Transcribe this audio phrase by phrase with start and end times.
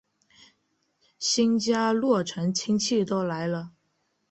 [1.19, 3.69] 新家落成亲戚都来了